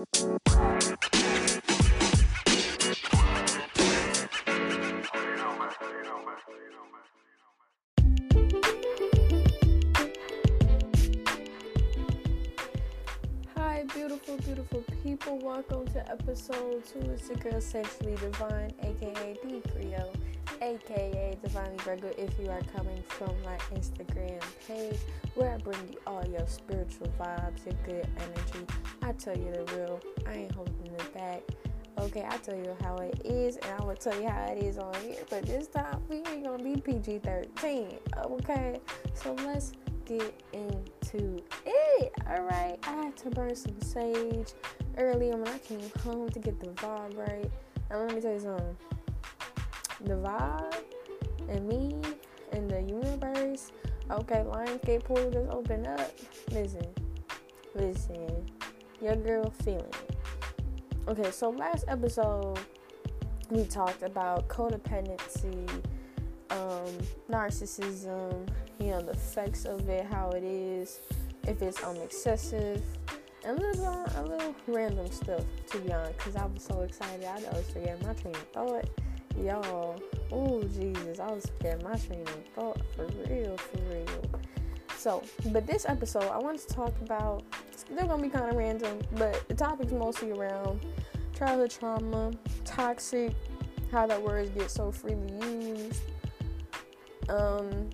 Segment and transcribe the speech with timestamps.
[0.00, 0.06] Hi,
[13.92, 15.38] beautiful, beautiful people.
[15.38, 17.00] Welcome to episode two.
[17.10, 20.14] It's your girl, Sexually Divine, aka D Creole,
[20.60, 22.08] aka Divinely Virgo.
[22.18, 24.98] If you are coming from my Instagram page,
[25.34, 28.66] where I bring you all your spiritual vibes, your good energy.
[29.02, 30.00] I tell you the real.
[30.26, 31.42] I ain't holding it back.
[31.98, 34.78] Okay, I tell you how it is, and I'm gonna tell you how it is
[34.78, 35.22] on here.
[35.28, 37.98] But this time, we ain't gonna be PG 13.
[38.16, 38.80] Okay,
[39.14, 39.72] so let's
[40.06, 42.12] get into it.
[42.28, 44.54] Alright, I had to burn some sage
[44.98, 47.50] earlier when I came home to get the vibe right.
[47.90, 48.76] And let me tell you something
[50.04, 50.74] the vibe
[51.48, 51.96] and me
[52.52, 53.72] and the universe.
[54.10, 56.10] Okay, Lionsgate portal just opened up.
[56.50, 56.86] Listen,
[57.74, 58.46] listen,
[59.00, 59.84] your girl feeling.
[61.08, 62.58] Okay, so last episode
[63.50, 65.68] we talked about codependency,
[66.50, 66.98] um,
[67.30, 71.00] narcissism, you know, the effects of it, how it is,
[71.46, 72.82] if it's um excessive,
[73.44, 77.24] and a little, a little random stuff to be honest, because I was so excited,
[77.24, 78.88] I always forget my train of thought,
[79.44, 80.00] y'all.
[80.32, 84.40] Oh Jesus, I was forgetting my train of thought for real, for real.
[84.96, 87.42] So, but this episode, I want to talk about.
[87.90, 90.80] They're gonna be kind of random, but the topic's mostly around
[91.36, 92.32] childhood trauma,
[92.64, 93.34] toxic,
[93.90, 96.02] how that word gets so freely used.
[97.28, 97.90] Um,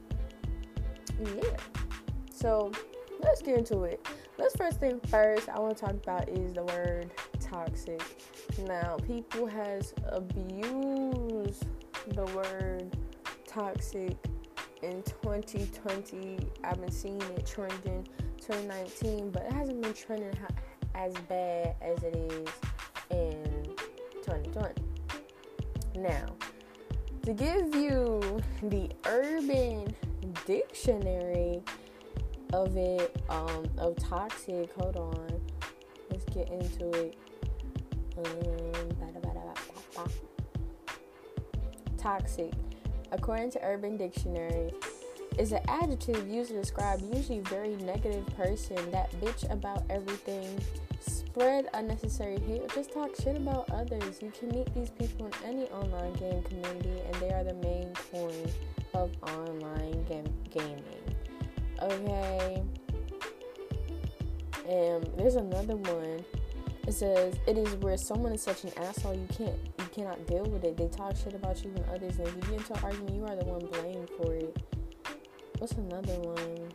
[1.20, 1.56] yeah.
[2.34, 2.72] So
[3.20, 4.06] let's get into it.
[4.38, 7.10] Let's first thing first I want to talk about is the word
[7.50, 8.02] toxic.
[8.66, 11.66] Now, people has abused
[12.08, 12.96] the word
[13.46, 14.16] toxic
[14.82, 16.38] in 2020.
[16.64, 18.06] I've been seeing it trending
[18.38, 20.34] 2019, but it hasn't been trending
[20.94, 22.48] as bad as it is
[23.10, 23.64] in
[24.22, 24.82] 2020.
[25.96, 26.26] Now,
[27.24, 29.94] to give you the urban
[30.46, 31.62] dictionary
[32.52, 35.40] of it, um, of toxic, hold on,
[36.10, 37.16] let's get into it.
[38.16, 40.08] Um,
[41.98, 42.52] toxic,
[43.12, 44.72] according to Urban Dictionary,
[45.38, 50.58] is an adjective used to describe usually very negative person that bitch about everything,
[51.00, 54.22] spread unnecessary hate, or just talk shit about others.
[54.22, 57.92] You can meet these people in any online game community, and they are the main
[58.10, 58.50] coin
[58.94, 60.82] of online game- gaming.
[61.82, 62.62] Okay.
[64.68, 66.24] And there's another one.
[66.86, 70.44] It says it is where someone is such an asshole you can't you cannot deal
[70.44, 70.76] with it.
[70.76, 73.24] They talk shit about you and others, and if you get into an argument, you
[73.24, 74.56] are the one blamed for it.
[75.58, 76.72] What's another one?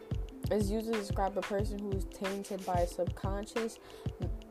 [0.50, 3.80] It's used to describe a person who is tainted by subconscious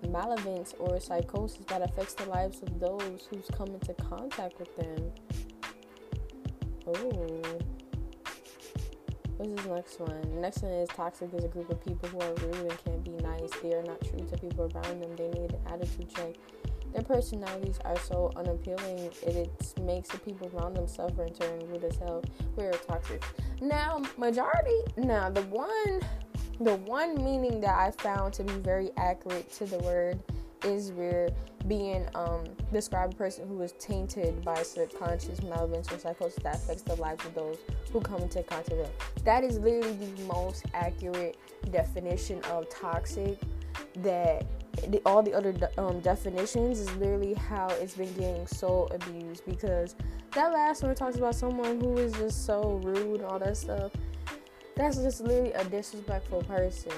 [0.09, 5.13] malevolence or psychosis that affects the lives of those who's come into contact with them.
[6.87, 7.43] Oh.
[9.41, 10.21] What's this next one?
[10.35, 13.03] The next one is toxic is a group of people who are rude and can't
[13.03, 13.51] be nice.
[13.63, 15.17] They are not true to people around them.
[15.17, 16.35] They need an attitude check.
[16.93, 21.67] Their personalities are so unappealing, it, it makes the people around them suffer and turn
[21.71, 22.23] rude as hell.
[22.57, 23.25] We are toxic.
[23.63, 26.03] Now, majority, now the one,
[26.61, 30.21] the one meaning that I found to be very accurate to the word
[30.65, 31.29] is where
[31.69, 36.83] being um describe a person who is tainted by subconscious malevolence or psychosis that affects
[36.83, 37.59] the lives of those
[37.93, 38.93] who come into contact with them.
[39.25, 41.37] That is literally the most accurate
[41.71, 43.39] definition of toxic
[43.97, 44.47] that
[44.89, 49.45] the, all the other de- um, definitions is literally how it's been getting so abused
[49.45, 49.95] because
[50.33, 53.93] that last one talks about someone who is just so rude and all that stuff
[54.77, 56.93] that's just literally a disrespectful person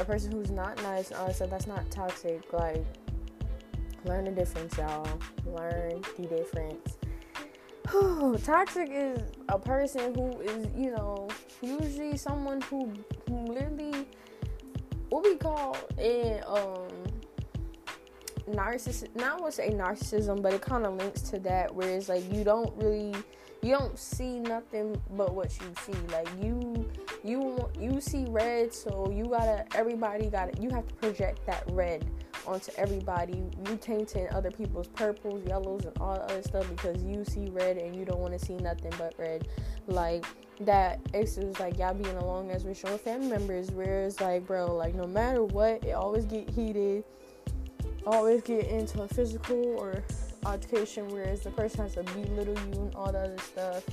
[0.00, 2.84] a person who's not nice and all that stuff that's not toxic like
[4.06, 5.06] learn the difference y'all.
[5.44, 6.96] Learn the difference.
[8.44, 11.28] Toxic is a person who is you know
[11.62, 12.92] usually someone who,
[13.28, 14.06] who literally
[15.10, 16.88] what we call in um
[18.50, 22.08] narcissism not want to say narcissism but it kind of links to that where it's
[22.08, 23.14] like you don't really
[23.66, 25.98] you don't see nothing but what you see.
[26.12, 26.88] Like you
[27.24, 32.08] you you see red so you gotta everybody gotta you have to project that red
[32.46, 33.42] onto everybody.
[33.66, 37.96] You tainting other people's purples yellows and all other stuff because you see red and
[37.96, 39.48] you don't want to see nothing but red.
[39.88, 40.24] Like
[40.60, 44.46] that it's just like y'all being along as we're showing family members where it's like
[44.46, 47.04] bro like no matter what it always get heated
[48.06, 50.02] always get into a physical or
[50.46, 53.84] altercation whereas the person has to belittle you and all the other stuff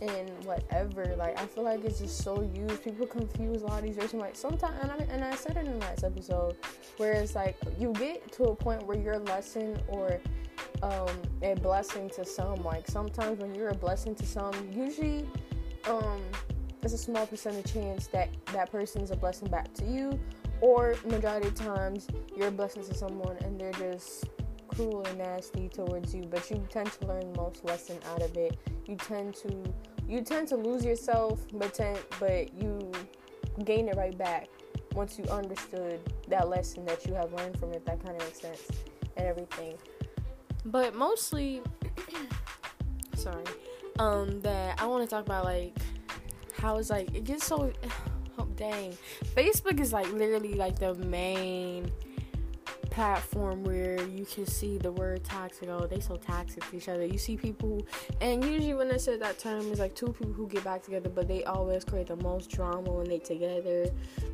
[0.00, 1.14] and whatever.
[1.16, 2.82] Like I feel like it's just so used.
[2.82, 4.14] People confuse a lot of these races.
[4.14, 6.56] Like sometimes, and I, and I said it in the last episode,
[6.96, 10.20] where it's like you get to a point where your lesson or
[10.82, 11.08] um,
[11.42, 12.62] a blessing to some.
[12.62, 15.26] Like sometimes when you're a blessing to some, usually
[15.88, 16.20] um,
[16.82, 20.18] it's a small percentage chance that that person's a blessing back to you,
[20.60, 24.26] or majority of times you're a blessing to someone and they're just
[24.74, 26.22] cruel and nasty towards you.
[26.22, 28.58] But you tend to learn most lesson out of it.
[28.86, 29.62] You tend to
[30.06, 32.92] you tend to lose yourself, but tend, but you
[33.64, 34.48] gain it right back
[34.92, 35.98] once you understood
[36.28, 37.84] that lesson that you have learned from it.
[37.86, 38.68] That kind of makes sense
[39.16, 39.76] and everything.
[40.66, 41.62] But mostly,
[43.16, 43.44] sorry,
[43.98, 45.76] um, that I want to talk about like
[46.54, 47.72] how it's like it gets so.
[48.36, 48.96] Oh, dang,
[49.36, 51.92] Facebook is like literally like the main
[52.94, 55.68] platform where you can see the word toxic.
[55.68, 57.04] Oh, they so toxic to each other.
[57.04, 57.84] You see people,
[58.20, 61.08] and usually when they say that term, it's like two people who get back together,
[61.08, 63.86] but they always create the most drama when they together.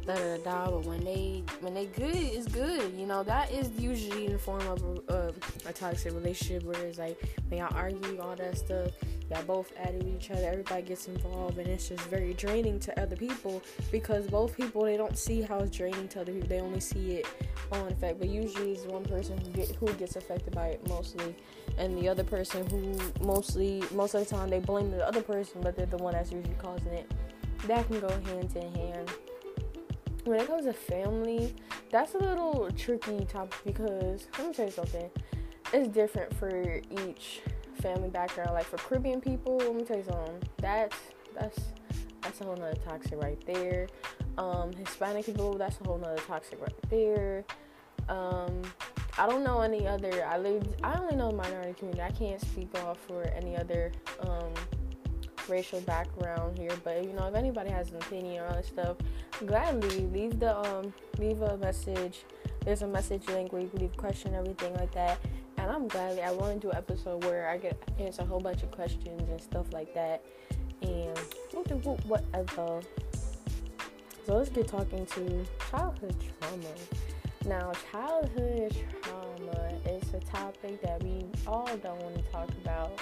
[0.06, 0.70] Da da da.
[0.70, 2.92] But when they when they good, it's good.
[2.94, 5.32] You know that is usually in the form of a,
[5.66, 7.18] a toxic relationship where it's like
[7.48, 8.90] when y'all argue, all that stuff.
[9.30, 10.48] Y'all both at each other.
[10.50, 13.62] Everybody gets involved, and it's just very draining to other people
[13.92, 16.48] because both people they don't see how it's draining to other people.
[16.48, 17.26] They only see it
[17.70, 21.36] on effect, but usually it's one person who, get, who gets affected by it mostly,
[21.78, 25.60] and the other person who mostly most of the time they blame the other person,
[25.60, 27.12] but they're the one that's usually causing it.
[27.68, 29.10] That can go hand in hand.
[30.24, 31.54] When it comes to family,
[31.90, 35.10] that's a little tricky topic because let me tell you something.
[35.72, 37.42] It's different for each
[37.80, 38.52] family background.
[38.52, 40.42] Like for Caribbean people, let me tell you something.
[40.58, 40.96] That's
[41.34, 41.58] that's
[42.22, 43.88] that's a whole nother toxic right there.
[44.38, 47.44] Um, Hispanic people, that's a whole nother toxic right there.
[48.08, 48.62] Um,
[49.18, 50.24] I don't know any other.
[50.24, 50.80] I lived.
[50.82, 52.02] I only know minority community.
[52.02, 54.52] I can't speak off for any other um,
[55.48, 56.72] racial background here.
[56.84, 58.96] But you know, if anybody has an opinion on this stuff,
[59.46, 62.24] gladly leave the um, leave a message.
[62.64, 65.18] There's a message link where you can leave a question, everything like that.
[65.60, 68.40] And I'm glad I want to do an episode where I get answer a whole
[68.40, 70.24] bunch of questions and stuff like that.
[70.80, 71.18] And
[72.06, 72.80] whatever.
[74.26, 76.64] So let's get talking to childhood trauma.
[77.46, 82.98] Now, childhood trauma is a topic that we all don't want to talk about,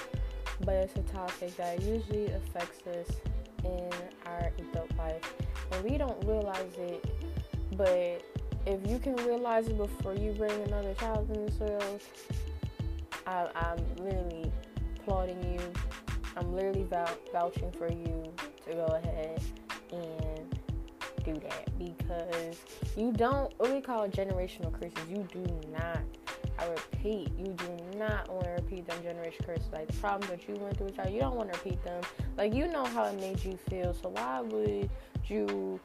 [0.65, 3.21] but it's a topic that usually affects us
[3.63, 3.89] in
[4.25, 5.33] our adult life.
[5.71, 7.05] And we don't realize it,
[7.77, 8.21] but
[8.69, 12.01] if you can realize it before you bring another child in this world,
[13.25, 14.51] I, am literally
[14.97, 15.59] applauding you.
[16.37, 16.87] I'm literally
[17.33, 18.31] vouching for you
[18.67, 19.41] to go ahead
[19.91, 20.55] and
[21.25, 22.57] do that because
[22.95, 25.09] you don't what we call generational curses.
[25.09, 25.99] You do not.
[26.59, 29.65] I repeat, you do not want to repeat them generation curses.
[29.71, 32.03] Like the problems that you went through, child, you don't want to repeat them.
[32.37, 34.89] Like you know how it made you feel, so why would
[35.25, 35.79] you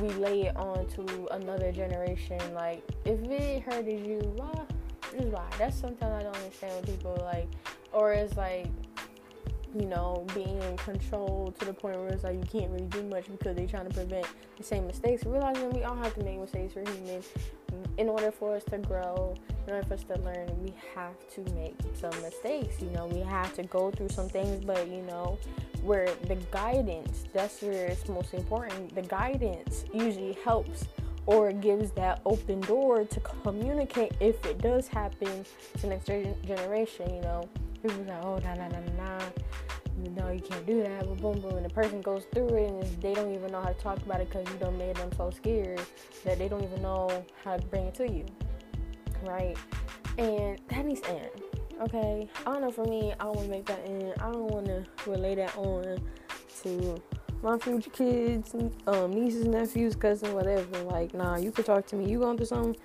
[0.00, 2.38] relay it on to another generation?
[2.54, 4.62] Like if it hurted you, why?
[5.14, 5.48] Is why.
[5.58, 7.48] That's sometimes I don't understand when people like,
[7.92, 8.66] or it's like
[9.78, 13.26] you know, being controlled to the point where it's like you can't really do much
[13.30, 14.26] because they're trying to prevent
[14.56, 15.24] the same mistakes.
[15.26, 16.74] Realizing we all have to make mistakes.
[16.74, 17.22] We're human.
[17.98, 19.34] In order for us to grow,
[19.66, 22.80] in order for us to learn, we have to make some mistakes.
[22.80, 25.38] You know, we have to go through some things, but you know,
[25.86, 28.94] where the guidance, that's where it's most important.
[28.94, 30.86] The guidance usually helps
[31.26, 35.44] or gives that open door to communicate if it does happen
[35.74, 37.48] to the next generation, you know.
[37.82, 39.24] People like oh, nah, nah, nah, nah
[40.04, 42.70] you know you can't do that, but boom, boom, and the person goes through it
[42.70, 45.10] and they don't even know how to talk about it because you don't made them
[45.16, 45.80] so scared
[46.24, 48.26] that they don't even know how to bring it to you,
[49.24, 49.56] right?
[50.18, 51.30] And that needs to end,
[51.82, 52.28] okay?
[52.46, 52.70] I don't know.
[52.70, 54.14] For me, I don't want to make that end.
[54.18, 55.98] I don't want to relay that on
[56.62, 57.02] to
[57.42, 58.54] my future kids,
[58.86, 60.82] um, nieces, nephews, cousins, whatever.
[60.84, 62.10] Like, nah, you can talk to me.
[62.10, 62.76] You going through something?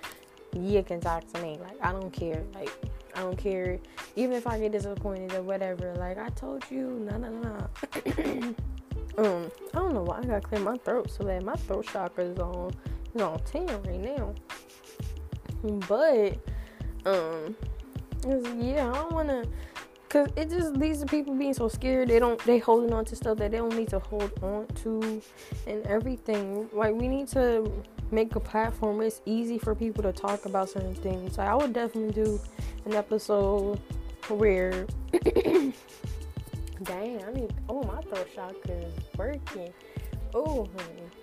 [0.54, 1.58] You can talk to me.
[1.60, 2.42] Like, I don't care.
[2.54, 2.70] Like
[3.14, 3.78] I don't care.
[4.16, 7.68] Even if I get disappointed or whatever, like I told you, no, no, no.
[9.18, 12.24] um, I don't know why I gotta clear my throat so that My throat chakra
[12.24, 12.72] is on
[13.14, 14.34] is on ten right now.
[15.88, 16.38] But
[17.06, 17.54] um,
[18.24, 19.44] yeah, I don't wanna.
[20.08, 22.08] Cause it just leads to people being so scared.
[22.08, 22.38] They don't.
[22.44, 25.22] They holding on to stuff that they don't need to hold on to,
[25.66, 26.68] and everything.
[26.72, 27.72] Like we need to
[28.10, 31.38] make a platform it's easy for people to talk about certain things.
[31.38, 32.38] Like I would definitely do
[32.84, 33.80] an episode
[34.28, 35.74] where dang,
[37.24, 39.72] I need oh my throat chakra is working.
[40.34, 41.21] Oh honey.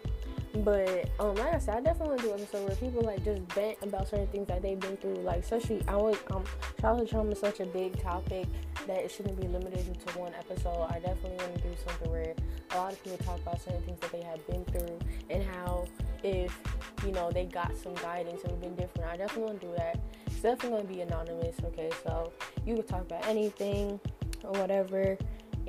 [0.63, 3.23] But um, like I said, I definitely want to do an episode where people like
[3.23, 5.15] just vent about certain things that they've been through.
[5.15, 6.43] Like, especially I would um,
[6.79, 8.47] childhood trauma is such a big topic
[8.87, 10.87] that it shouldn't be limited into one episode.
[10.89, 12.33] I definitely want to do something where
[12.71, 14.99] a lot of people talk about certain things that they have been through
[15.29, 15.85] and how
[16.23, 16.57] if
[17.05, 19.09] you know they got some guidance and been different.
[19.09, 19.99] I definitely want to do that.
[20.27, 21.55] It's definitely going to be anonymous.
[21.65, 22.31] Okay, so
[22.65, 23.99] you can talk about anything
[24.43, 25.17] or whatever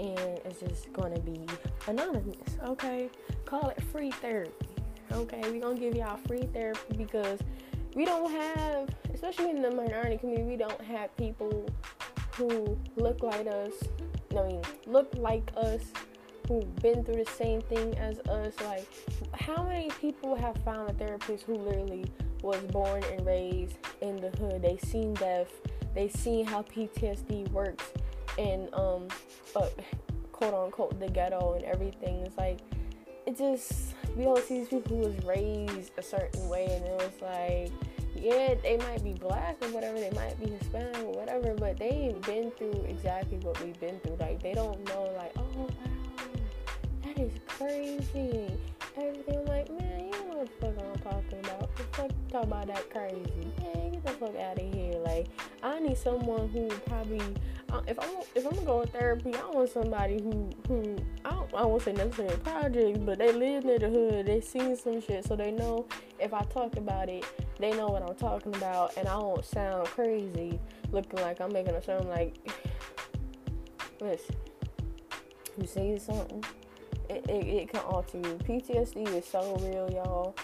[0.01, 1.47] and it's just gonna be
[1.87, 2.57] anonymous.
[2.65, 3.11] Okay,
[3.45, 4.70] call it free therapy.
[5.13, 7.41] Okay, we're gonna give y'all free therapy because
[7.95, 11.67] we don't have, especially in the minority community, we don't have people
[12.37, 13.73] who look like us.
[14.37, 15.83] I mean, look like us,
[16.51, 18.55] who've been through the same thing as us.
[18.65, 18.87] Like,
[19.35, 22.05] how many people have found a therapist who literally
[22.43, 24.63] was born and raised in the hood?
[24.63, 25.49] They seen death,
[25.95, 27.93] they seen how PTSD works,
[28.39, 29.07] and um,
[29.55, 29.69] uh,
[30.33, 32.23] quote unquote the ghetto and everything.
[32.27, 32.59] It's like
[33.31, 36.93] it just we don't see these people who was raised a certain way, and it
[36.93, 37.73] was like
[38.17, 41.89] yeah, they might be black or whatever, they might be Hispanic or whatever, but they
[41.89, 44.17] ain't been through exactly what we've been through.
[44.17, 45.69] Like they don't know, like oh wow,
[47.05, 48.51] that is crazy.
[48.97, 51.77] Everything I'm like, man, you know what the fuck I'm talking about.
[51.77, 53.53] The fuck talk about that crazy.
[53.63, 54.95] Man, get the fuck out of here.
[54.99, 55.29] Like
[55.63, 57.21] I need someone who probably
[57.73, 61.31] uh, if I'm if I'm gonna go to therapy, I want somebody who who I
[61.31, 65.01] don't I won't say necessarily projects, but they live near the hood, they seen some
[65.01, 65.87] shit, so they know
[66.19, 67.25] if I talk about it,
[67.59, 70.59] they know what I'm talking about, and I won't sound crazy,
[70.91, 72.37] looking like I'm making a sound like.
[74.01, 74.35] Listen,
[75.61, 76.43] you say something,
[77.11, 78.39] it, it, it can alter you.
[78.47, 80.37] PTSD is so real, y'all,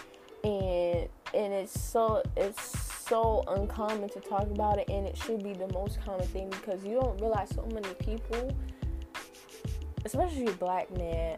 [0.43, 5.53] and and it's so it's so uncommon to talk about it, and it should be
[5.53, 8.55] the most common thing because you don't realize so many people,
[10.05, 11.37] especially black men.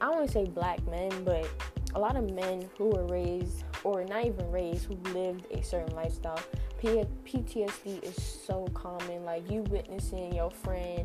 [0.00, 1.48] I to say black men, but
[1.94, 5.94] a lot of men who were raised, or not even raised, who lived a certain
[5.96, 6.40] lifestyle.
[6.80, 9.24] PTSD is so common.
[9.24, 11.04] Like you witnessing your friend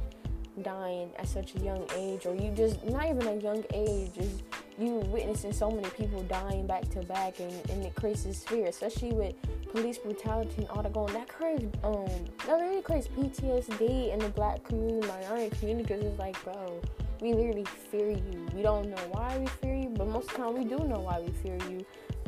[0.62, 4.43] dying at such a young age, or you just not even a young age, just
[4.77, 9.12] you witnessing so many people dying back to back, and, and it creates fear, especially
[9.12, 9.36] with
[9.72, 11.13] police brutality and all that going.
[11.13, 12.07] That creates um
[12.45, 16.81] that really creates PTSD in the black community, minority community, because it's like, bro,
[17.22, 18.48] we literally fear you.
[18.53, 21.00] We don't know why we fear you, but most of the time we do know
[21.00, 21.86] why we fear you,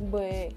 [0.09, 0.53] but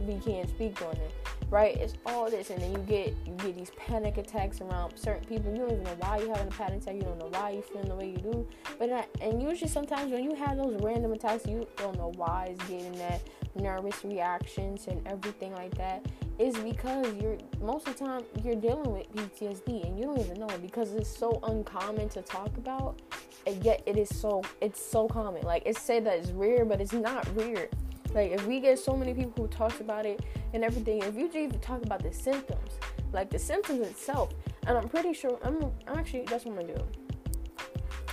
[0.00, 1.12] we can't speak on it
[1.50, 1.76] right?
[1.76, 5.52] It's all this, and then you get you get these panic attacks around certain people.
[5.52, 6.94] You don't even know why you're having a panic attack.
[6.94, 8.46] You don't know why you're feeling the way you do.
[8.78, 12.48] But not, and usually sometimes when you have those random attacks, you don't know why
[12.50, 13.22] it's getting that
[13.54, 16.04] nervous reactions and everything like that.
[16.38, 20.38] Is because you're most of the time you're dealing with PTSD and you don't even
[20.38, 23.00] know it because it's so uncommon to talk about.
[23.46, 25.42] And yet it is so it's so common.
[25.42, 27.68] Like it's said that it's rare, but it's not rare
[28.14, 30.20] like if we get so many people who talks about it
[30.54, 32.72] and everything, if you even talk about the symptoms,
[33.12, 34.32] like the symptoms itself,
[34.66, 36.84] and I'm pretty sure I'm, I'm actually that's what I'm gonna do.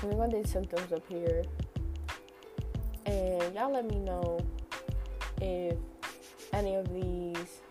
[0.02, 1.44] I'm gonna do symptoms up here,
[3.06, 4.40] and y'all let me know
[5.42, 5.78] if
[6.54, 7.62] any of these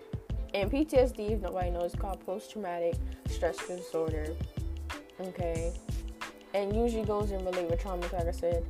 [0.55, 2.97] and PTSD, if nobody knows, called post-traumatic
[3.29, 4.35] stress disorder.
[5.21, 5.73] Okay,
[6.55, 8.03] and usually goes in relate with trauma.
[8.13, 8.65] Like I said,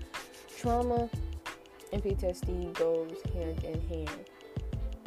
[0.59, 1.09] trauma
[1.93, 4.11] and PTSD goes hand in hand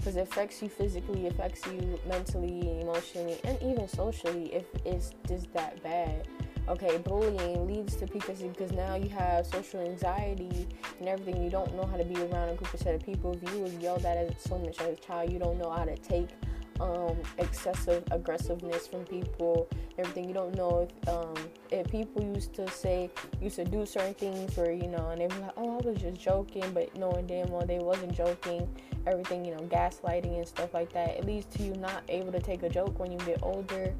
[0.05, 5.51] because it affects you physically, affects you mentally, emotionally, and even socially if it's just
[5.53, 6.27] that bad.
[6.67, 10.67] Okay, bullying leads to PTSD because now you have social anxiety
[10.99, 11.43] and everything.
[11.43, 13.33] You don't know how to be around a group of set of people.
[13.33, 15.85] If you was yelled at as so much as a child, you don't know how
[15.85, 16.29] to take
[16.79, 19.67] um, excessive aggressiveness from people,
[19.97, 20.27] everything.
[20.27, 21.33] You don't know if um,
[21.71, 23.09] if people used to say
[23.41, 26.01] used to do certain things where you know, and they were like, "Oh, I was
[26.01, 28.67] just joking," but knowing damn well they wasn't joking.
[29.07, 31.09] Everything, you know, gaslighting and stuff like that.
[31.09, 33.93] It leads to you not able to take a joke when you get older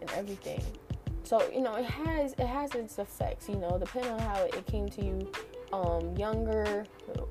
[0.00, 0.62] and everything.
[1.24, 3.48] So you know, it has it has its effects.
[3.48, 5.30] You know, depending on how it came to you
[5.72, 6.84] um, younger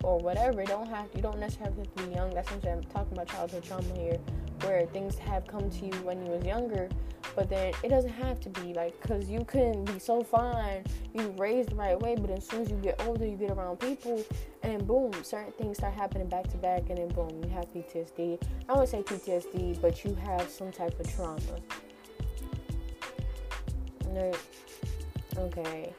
[0.04, 0.64] or whatever.
[0.64, 2.34] don't have you don't necessarily have to be young.
[2.34, 4.18] That's what I'm talking about childhood trauma here
[4.64, 6.90] where things have come to you when you was younger
[7.36, 11.34] but then it doesn't have to be like because you can be so fine you
[11.38, 14.24] raised the right way but as soon as you get older you get around people
[14.64, 18.42] and boom certain things start happening back to back and then boom you have ptsd
[18.68, 21.40] i would say ptsd but you have some type of trauma.
[25.38, 25.94] Okay.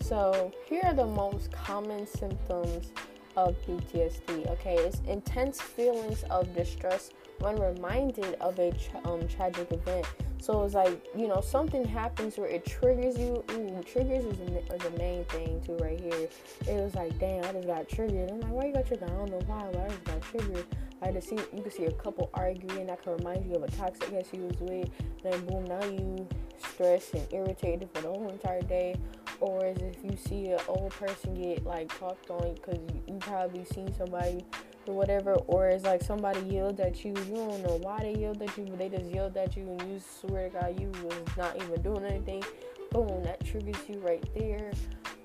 [0.00, 2.92] So here are the most common symptoms
[3.36, 4.76] of ptsd okay?
[4.76, 10.06] It's intense feelings of distress when reminded of a tra- um, tragic event.
[10.40, 13.44] So it's like you know something happens where it triggers you.
[13.52, 16.28] Ooh, triggers is, the main thing too right here.
[16.66, 18.30] It was like, damn, I just got triggered.
[18.30, 19.10] I'm like, why you got triggered?
[19.10, 20.66] I don't know why, but I just got triggered.
[21.02, 23.70] I just see you can see a couple arguing that can remind you of a
[23.70, 24.90] toxic ex you was with.
[25.22, 26.26] Then boom, now you
[26.58, 28.96] stressed and irritated for the whole entire day.
[29.40, 33.18] Or as if you see an old person get like talked on because you, you
[33.18, 34.44] probably seen somebody
[34.90, 37.14] or whatever, or it's like somebody yelled at you.
[37.28, 39.80] You don't know why they yelled at you, but they just yelled at you, and
[39.82, 42.42] you swear to God you was not even doing anything.
[42.90, 44.72] Boom, that triggers you right there.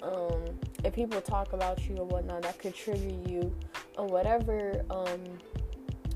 [0.03, 0.43] Um,
[0.83, 3.53] if people talk about you or whatnot, that could trigger you,
[3.97, 4.83] or whatever.
[4.91, 5.19] Um,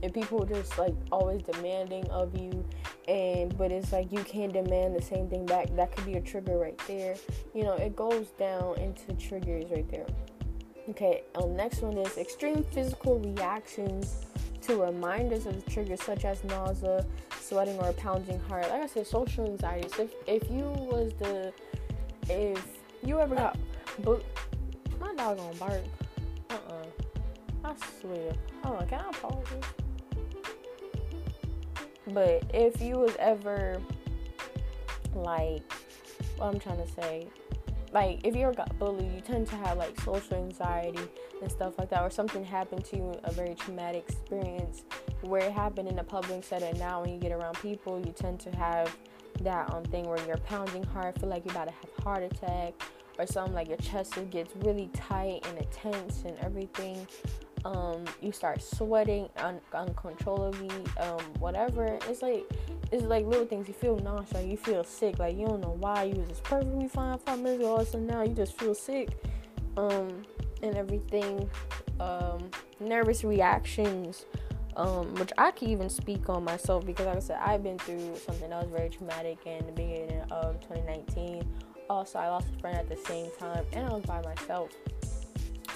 [0.02, 2.64] if people just like always demanding of you,
[3.08, 6.22] and but it's like you can't demand the same thing back, that could be a
[6.22, 7.16] trigger right there.
[7.56, 10.06] You know, it goes down into triggers right there.
[10.90, 14.26] Okay, um, next one is extreme physical reactions
[14.62, 17.06] to reminders of the triggers such as nausea,
[17.40, 18.68] sweating, or pounding heart.
[18.70, 19.88] Like I said, social anxiety.
[19.90, 21.54] So if, if you was the,
[22.28, 22.64] if
[23.04, 23.56] you ever got,
[24.00, 24.24] but
[25.00, 25.82] my dog gonna bark.
[26.50, 26.86] Uh uh
[27.66, 28.34] I swear.
[28.64, 29.66] Hold on, can I pause this?
[32.08, 33.80] But if you was ever
[35.14, 35.72] like,
[36.38, 37.28] what I'm trying to say,
[37.92, 41.02] like if you ever got bullied, you tend to have like social anxiety
[41.42, 44.84] and stuff like that, or something happened to you, a very traumatic experience
[45.22, 46.78] where it happened in a public setting.
[46.78, 48.96] Now, when you get around people, you tend to have
[49.42, 52.24] that um thing where you're pounding hard, feel like you're about to have a heart
[52.24, 52.74] attack,
[53.18, 57.08] or something like your chest gets really tight and intense and everything.
[57.66, 62.00] Um, you start sweating un- uncontrollably, um, whatever.
[62.08, 62.46] It's like
[62.92, 63.68] it's like little things.
[63.68, 66.88] You feel nauseous, you feel sick, like you don't know why you was just perfectly
[66.88, 69.10] fine five minutes ago, so now you just feel sick,
[69.78, 70.24] um,
[70.62, 71.50] and everything.
[72.00, 72.50] Um,
[72.80, 74.26] nervous reactions,
[74.78, 78.16] um, which I can even speak on myself because, like I said, I've been through
[78.18, 81.44] something that was very traumatic in the beginning of 2019.
[81.90, 84.70] Also, I lost a friend at the same time, and I was by myself.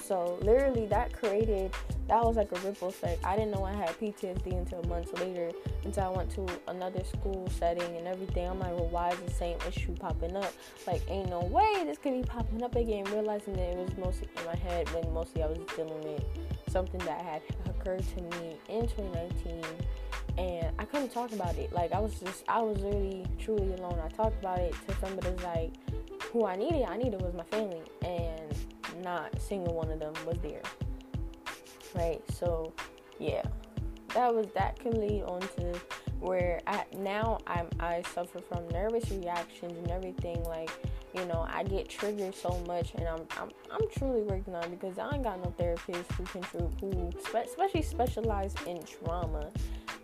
[0.03, 1.73] So literally, that created
[2.09, 3.23] that was like a ripple effect.
[3.23, 5.51] I didn't know I had PTSD until months later,
[5.85, 8.47] until I went to another school setting and everything.
[8.47, 10.51] I'm like, well, why is the same issue popping up?
[10.85, 13.05] Like, ain't no way this could be popping up again.
[13.05, 16.23] Realizing that it was mostly in my head when mostly I was dealing with
[16.67, 19.63] something that had occurred to me in 2019
[20.37, 21.71] and I couldn't talk about it.
[21.71, 23.99] Like I was just, I was really truly alone.
[24.03, 25.71] I talked about it to somebody like
[26.31, 26.83] who I needed.
[26.87, 28.55] I needed was my family, and
[29.03, 30.61] not single one of them was there.
[31.95, 32.21] Right.
[32.31, 32.73] So,
[33.19, 33.43] yeah,
[34.13, 35.79] that was that can lead on to
[36.19, 40.71] where I now I'm I suffer from nervous reactions and everything like
[41.13, 44.97] you know I get triggered so much and I'm I'm, I'm truly working on because
[44.97, 46.43] I ain't got no therapist who can
[46.79, 49.51] who especially specialize in trauma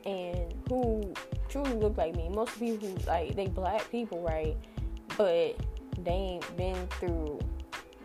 [0.06, 1.14] and who
[1.48, 4.58] truly look like me most people like they black people right
[5.18, 5.56] but
[6.04, 7.40] they ain't been through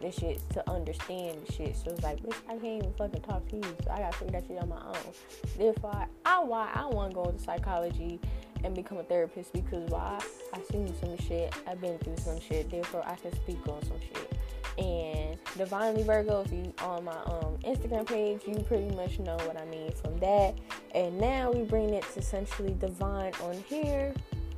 [0.05, 1.77] this shit to understand the shit.
[1.77, 3.77] So it's like, bitch, I can't even fucking talk to you.
[3.85, 5.15] So I gotta figure that shit on my own.
[5.57, 8.21] Therefore, I why I want to go into psychology
[8.63, 10.21] and become a therapist because why
[10.53, 12.71] I seen some shit, I've been through some shit.
[12.71, 14.33] Therefore, I can speak on some shit.
[14.79, 19.61] And Divinely Virgo, if you on my um, Instagram page, you pretty much know what
[19.61, 20.55] I mean from that.
[20.95, 24.13] And now we bring it to essentially divine on here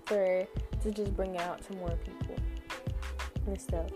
[0.06, 0.46] for
[0.82, 2.36] to just bring out to more people
[3.46, 3.90] and stuff.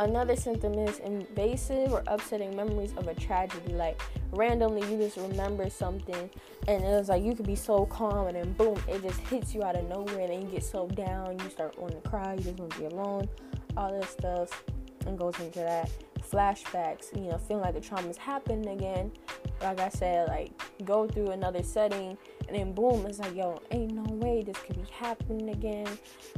[0.00, 3.74] Another symptom is invasive or upsetting memories of a tragedy.
[3.74, 4.00] Like
[4.32, 6.30] randomly, you just remember something,
[6.66, 9.54] and it was like you could be so calm, and then boom, it just hits
[9.54, 12.32] you out of nowhere, and then you get so down, you start wanting to cry,
[12.32, 13.28] you just want to be alone,
[13.76, 14.64] all that stuff,
[15.04, 15.90] and goes into that.
[16.22, 19.12] Flashbacks, you know, feeling like the trauma's happened again.
[19.60, 20.50] Like I said, like
[20.82, 22.16] go through another setting,
[22.48, 25.88] and then boom, it's like, yo, ain't no way this could be happening again.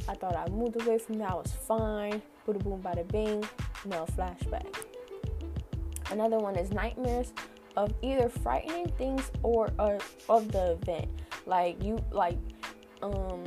[0.09, 3.44] I thought I moved away from that, I was fine Bada boom, bada bing.
[3.85, 4.66] No flashback.
[6.11, 7.33] Another one is nightmares
[7.76, 11.09] of either frightening things or uh, of the event.
[11.46, 12.38] Like you, like
[13.02, 13.44] um,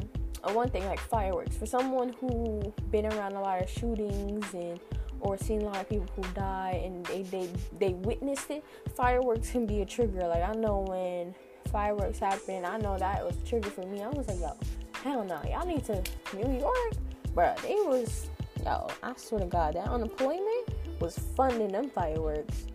[0.54, 1.56] one thing like fireworks.
[1.58, 4.80] For someone who been around a lot of shootings and
[5.22, 8.64] or seen a lot of people who die and they they they witnessed it,
[8.96, 10.28] fireworks can be a trigger.
[10.28, 11.36] Like I know when
[11.72, 14.02] fireworks happen, I know that was a trigger for me.
[14.02, 14.58] I was like, yo,
[15.04, 16.04] hell no, y'all need to
[16.34, 16.94] New York,
[17.34, 17.54] bro.
[17.62, 18.30] They was
[18.66, 22.66] Yo, I swear to God, that unemployment was funding them fireworks.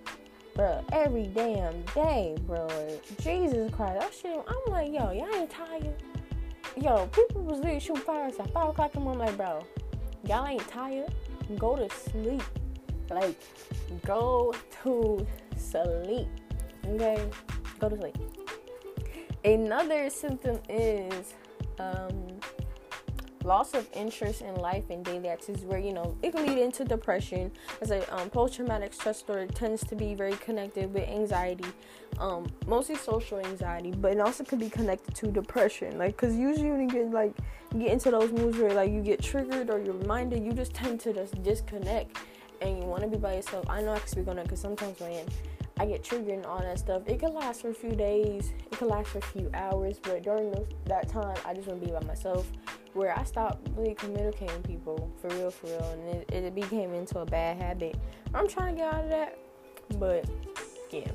[0.54, 2.68] Bro, every damn day, bro.
[3.20, 4.00] Jesus Christ.
[4.00, 6.00] That shit, I'm like, yo, y'all ain't tired.
[6.76, 9.26] Yo, people was literally shooting fireworks at 5 o'clock in the morning.
[9.26, 9.64] Like, bro,
[10.24, 11.12] y'all ain't tired.
[11.58, 12.42] Go to sleep.
[13.10, 13.40] Like,
[14.06, 15.26] go to
[15.56, 16.28] sleep.
[16.86, 17.28] Okay?
[17.80, 18.16] Go to sleep.
[19.44, 21.34] Another symptom is
[21.80, 22.38] um,
[23.44, 26.84] loss of interest in life and daily activities where you know it can lead into
[26.84, 27.50] depression.
[27.80, 31.66] As a um, post-traumatic stress disorder tends to be very connected with anxiety
[32.18, 35.98] um, mostly social anxiety but it also could be connected to depression.
[35.98, 37.34] Like because usually when you get like
[37.72, 40.74] you get into those moods where like you get triggered or you're reminded you just
[40.74, 42.16] tend to just disconnect
[42.60, 43.68] and you want to be by yourself.
[43.70, 45.24] I know i can speak on it because sometimes man
[45.80, 47.04] I get triggered and all that stuff.
[47.06, 50.22] It could last for a few days, it could last for a few hours, but
[50.22, 52.52] during those, that time, I just want to be by myself.
[52.92, 56.92] Where I stopped really communicating with people for real, for real, and it, it became
[56.92, 57.96] into a bad habit.
[58.34, 59.38] I'm trying to get out of that,
[59.98, 60.26] but
[60.90, 61.10] yeah.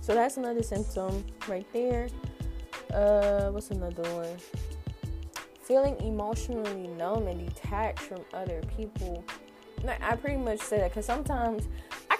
[0.00, 2.08] So that's another symptom right there.
[2.92, 4.36] Uh, what's another one?
[5.62, 9.24] Feeling emotionally numb and detached from other people.
[9.86, 11.68] I pretty much say that because sometimes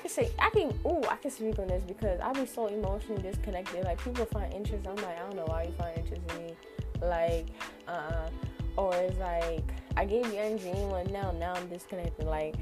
[0.02, 3.22] can say I can oh I can speak on this because I be so emotionally
[3.22, 3.84] disconnected.
[3.84, 4.86] Like people find interest.
[4.86, 6.54] I'm like I don't know why you find interest in me.
[7.00, 7.46] Like
[7.86, 8.28] uh,
[8.76, 9.64] or it's like
[9.96, 12.26] I gave you energy and now now I'm disconnected.
[12.26, 12.56] Like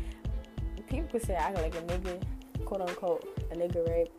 [0.87, 2.23] people could say I like a nigga,
[2.65, 4.11] quote unquote a nigga, right?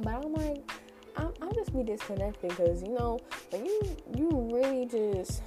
[0.00, 0.70] But I'm like
[1.16, 3.18] I'm, I'll just be disconnected because you know
[3.50, 5.42] when you you really just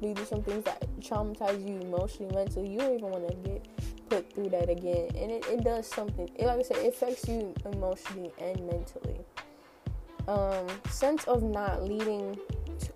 [0.00, 3.66] do some things that traumatize you emotionally, mentally, you don't even want to get
[4.08, 5.10] put through that again.
[5.16, 6.28] And it, it does something.
[6.36, 9.20] It, like I said, it affects you emotionally and mentally.
[10.26, 12.38] Um, sense of not leading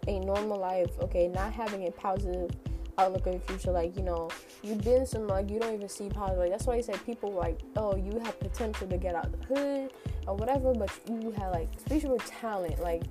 [0.06, 2.50] a normal life, okay, not having a positive
[2.98, 3.72] outlook of the future.
[3.72, 4.28] Like, you know,
[4.62, 6.40] you've been some like you don't even see positive.
[6.40, 9.54] Like, that's why I said people like, oh, you have potential to get out the
[9.54, 9.92] hood
[10.26, 13.02] or whatever, but you have like, especially with talent, like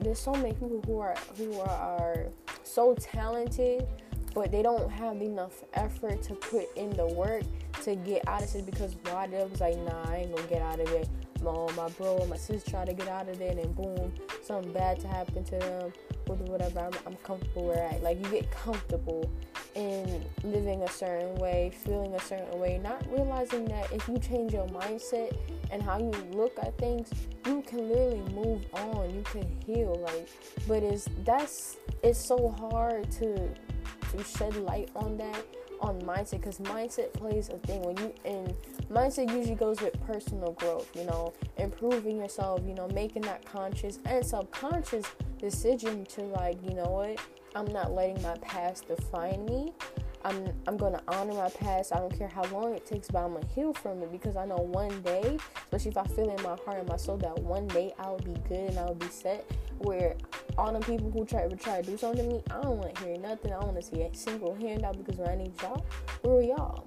[0.00, 2.26] there's so many people who are who are, are
[2.62, 3.86] so talented
[4.36, 7.42] but they don't have enough effort to put in the work
[7.82, 10.60] to get out of it because why they was like, nah, I ain't gonna get
[10.60, 11.08] out of it.
[11.42, 15.00] My, my bro my sister try to get out of there, and boom, something bad
[15.00, 15.92] to happen to them,
[16.28, 16.80] or whatever.
[16.80, 19.30] I'm, I'm comfortable where I like you get comfortable
[19.74, 24.52] in living a certain way, feeling a certain way, not realizing that if you change
[24.52, 25.34] your mindset
[25.70, 27.08] and how you look at things,
[27.46, 29.14] you can literally move on.
[29.14, 30.28] You can heal, like.
[30.68, 33.48] But it's that's it's so hard to
[34.12, 35.44] to shed light on that
[35.80, 38.54] on mindset because mindset plays a thing when you and
[38.90, 43.98] mindset usually goes with personal growth you know improving yourself you know making that conscious
[44.06, 45.04] and subconscious
[45.38, 47.20] decision to like you know what
[47.54, 49.72] i'm not letting my past define me
[50.26, 51.92] I'm I'm gonna honor my past.
[51.92, 54.44] I don't care how long it takes, but I'm gonna heal from it because I
[54.44, 57.68] know one day, especially if I feel in my heart and my soul that one
[57.68, 59.48] day I'll be good and I'll be set.
[59.78, 60.16] Where
[60.58, 62.94] all the people who try to try to do something to me, I don't want
[62.94, 63.52] to hear nothing.
[63.52, 65.84] I want to see a single handout because when I need y'all,
[66.22, 66.86] where are y'all?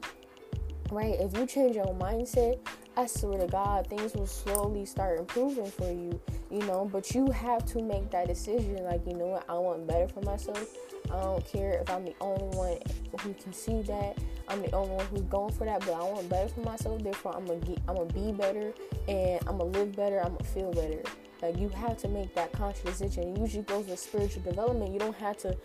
[0.92, 1.16] Right?
[1.20, 2.60] If you change your mindset,
[2.98, 6.20] I swear to God, things will slowly start improving for you.
[6.50, 8.84] You know, but you have to make that decision.
[8.84, 9.46] Like, you know what?
[9.48, 10.68] I want better for myself.
[11.12, 12.78] I don't care if I'm the only one
[13.22, 14.18] who can see that.
[14.48, 17.02] I'm the only one who's going for that, but I want better for myself.
[17.04, 18.74] Therefore, I'm gonna get, I'm gonna be better,
[19.08, 20.20] and I'm gonna live better.
[20.20, 21.04] I'm gonna feel better.
[21.42, 23.36] Like you have to make that conscious decision.
[23.36, 24.92] It usually goes with spiritual development.
[24.92, 25.56] You don't have to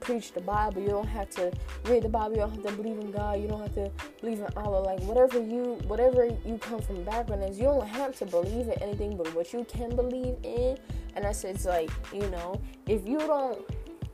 [0.00, 0.82] preach the Bible.
[0.82, 1.52] You don't have to
[1.84, 2.32] read the Bible.
[2.32, 3.40] You don't have to believe in God.
[3.40, 4.80] You don't have to believe in Allah.
[4.80, 8.82] Like whatever you whatever you come from background is, you don't have to believe in
[8.82, 10.76] anything but what you can believe in.
[11.14, 13.64] And that's it's like you know if you don't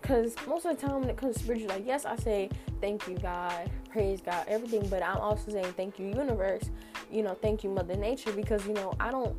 [0.01, 3.07] because most of the time when it comes to spiritual, like yes, I say thank
[3.09, 6.71] you, God, praise God, everything, but I'm also saying thank you, universe,
[7.11, 9.37] you know, thank you, Mother Nature, because you know I don't,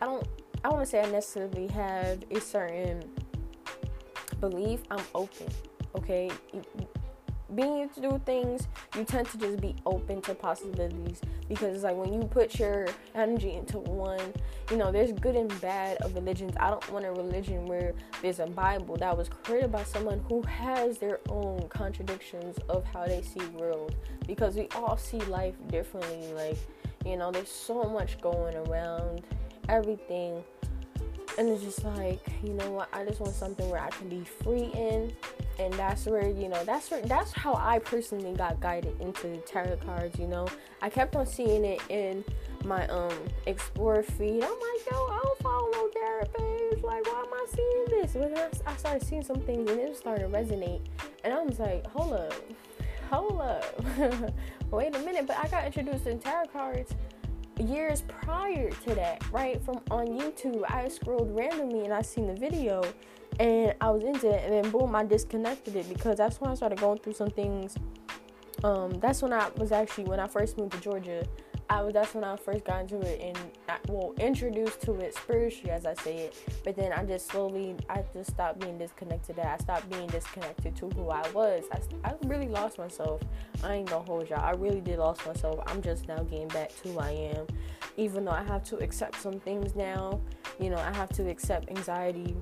[0.00, 0.26] I don't,
[0.64, 3.02] I to say I necessarily have a certain
[4.40, 4.80] belief.
[4.90, 5.48] I'm open,
[5.96, 6.30] okay
[7.54, 11.96] being able to do things, you tend to just be open to possibilities because like
[11.96, 14.20] when you put your energy into one,
[14.70, 16.54] you know, there's good and bad of religions.
[16.58, 20.42] I don't want a religion where there's a Bible that was created by someone who
[20.42, 23.94] has their own contradictions of how they see world
[24.26, 26.32] because we all see life differently.
[26.32, 26.58] Like,
[27.04, 29.22] you know, there's so much going around,
[29.68, 30.42] everything.
[31.38, 34.24] And it's just like, you know what, I just want something where I can be
[34.24, 35.12] free in
[35.58, 39.78] and that's where you know that's where that's how I personally got guided into tarot
[39.84, 40.18] cards.
[40.18, 40.48] You know,
[40.80, 42.24] I kept on seeing it in
[42.64, 43.12] my um
[43.46, 44.42] explore feed.
[44.42, 46.82] I'm like, yo, I don't follow no tarot page.
[46.82, 48.14] Like, why am I seeing this?
[48.14, 50.80] When I, I started seeing some things and it started to resonate,
[51.24, 52.34] and I was like, hold up,
[53.10, 53.84] hold up,
[54.70, 55.26] wait a minute.
[55.26, 56.94] But I got introduced to tarot cards
[57.58, 59.62] years prior to that, right?
[59.62, 62.82] From on YouTube, I scrolled randomly and I seen the video
[63.38, 66.54] and I was into it, and then boom, I disconnected it because that's when I
[66.54, 67.76] started going through some things.
[68.62, 71.24] Um, that's when I was actually when I first moved to Georgia.
[71.70, 75.14] I was that's when I first got into it and I, well introduced to it
[75.14, 76.36] spiritually as I say it.
[76.64, 79.38] But then I just slowly I just stopped being disconnected.
[79.38, 81.64] I stopped being disconnected to who I was.
[81.72, 83.20] I, I really lost myself.
[83.62, 84.40] I ain't gonna hold y'all.
[84.40, 85.60] I really did lost myself.
[85.66, 87.46] I'm just now getting back to who I am.
[87.96, 90.20] Even though I have to accept some things now.
[90.60, 92.36] You know I have to accept anxiety.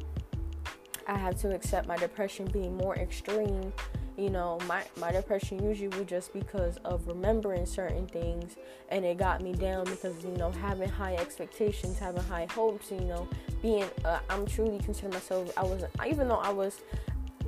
[1.06, 3.72] I have to accept my depression being more extreme
[4.16, 8.57] you know my my depression usually was just because of remembering certain things
[8.90, 13.01] and it got me down because you know having high expectations having high hopes you
[13.01, 13.29] know
[13.62, 15.51] being uh, i'm truly considering myself.
[15.57, 16.81] I wasn't even though i was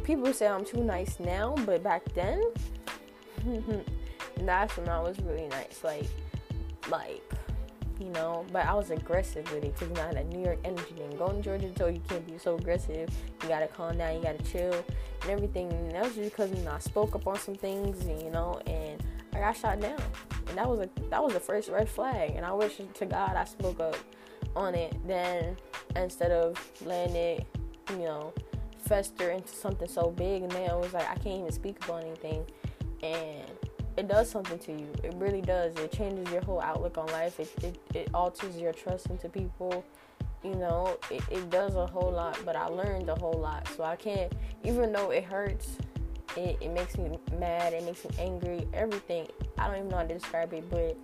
[0.04, 2.42] people say i'm too nice now but back then
[4.38, 6.06] that's when i was really nice like
[6.90, 7.22] like
[8.02, 8.44] you know.
[8.52, 11.16] But I was aggressive with it because I had a New York energy thing.
[11.16, 13.08] Going to Georgia told you can't be so aggressive.
[13.42, 14.16] You gotta calm down.
[14.16, 14.84] You gotta chill
[15.22, 15.72] and everything.
[15.72, 18.30] And that was just because you know I spoke up on some things, and, you
[18.30, 19.02] know, and
[19.34, 20.00] I got shot down.
[20.48, 22.32] And that was a that was the first red flag.
[22.36, 23.96] And I wish to God I spoke up
[24.56, 25.56] on it then
[25.96, 27.46] instead of letting it,
[27.90, 28.32] you know,
[28.78, 30.42] fester into something so big.
[30.42, 32.44] And then it was like I can't even speak about anything.
[33.02, 33.50] And
[33.96, 34.88] it does something to you.
[35.02, 35.76] It really does.
[35.76, 37.38] It changes your whole outlook on life.
[37.38, 39.84] It, it, it alters your trust into people.
[40.42, 43.68] You know, it, it does a whole lot, but I learned a whole lot.
[43.76, 44.32] So I can't,
[44.64, 45.76] even though it hurts,
[46.36, 49.26] it, it makes me mad, it makes me angry, everything.
[49.58, 50.96] I don't even know how to describe it, but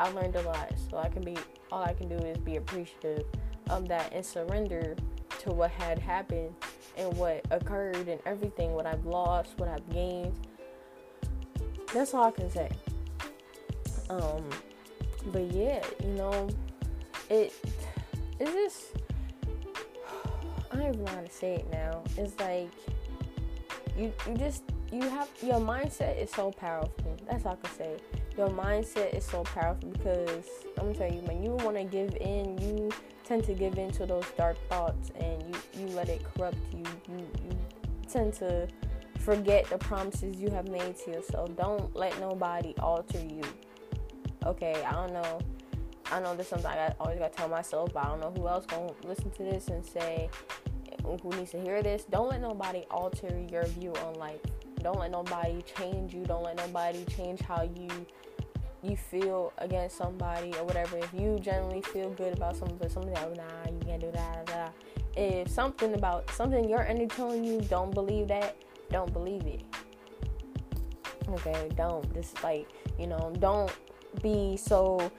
[0.00, 0.74] I learned a lot.
[0.90, 1.36] So I can be,
[1.70, 3.24] all I can do is be appreciative
[3.70, 4.96] of that and surrender
[5.38, 6.52] to what had happened
[6.98, 10.34] and what occurred and everything, what I've lost, what I've gained
[11.92, 12.70] that's all I can say.
[14.10, 14.48] Um,
[15.26, 16.48] but yeah, you know,
[17.30, 17.56] it's
[18.38, 18.92] this.
[20.70, 22.02] I don't even know how to say it now.
[22.16, 22.70] It's like
[23.96, 27.16] you you just you have your mindset is so powerful.
[27.30, 27.96] That's all I can say.
[28.36, 30.46] Your mindset is so powerful because
[30.78, 32.90] I'm gonna tell you when you want to give in, you
[33.24, 36.84] tend to give in to those dark thoughts and you you let it corrupt you.
[37.08, 37.58] You you
[38.08, 38.68] tend to
[39.22, 41.54] forget the promises you have made to yourself.
[41.56, 43.42] Don't let nobody alter you.
[44.44, 45.38] Okay, I don't know.
[46.10, 48.48] I know this is something I always gotta tell myself, but I don't know who
[48.48, 50.28] else gonna listen to this and say
[51.04, 52.04] who needs to hear this.
[52.04, 54.40] Don't let nobody alter your view on life.
[54.80, 56.24] Don't let nobody change you.
[56.24, 57.88] Don't let nobody change how you
[58.82, 60.98] you feel against somebody or whatever.
[60.98, 64.10] If you generally feel good about something, but something like, oh, nah, you can't do
[64.10, 64.72] that.
[65.16, 68.56] If something about something your energy telling you, don't believe that
[68.92, 69.62] don't believe it.
[71.28, 73.72] Okay, don't just like you know, don't
[74.22, 75.10] be so.